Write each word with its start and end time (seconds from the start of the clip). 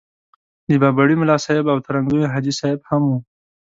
د 0.67 0.71
بابړي 0.81 1.15
ملاصاحب 1.21 1.65
او 1.73 1.77
ترنګزیو 1.87 2.31
حاجي 2.33 2.53
صاحب 2.59 2.79
هم 2.89 3.01
وو. 3.09 3.17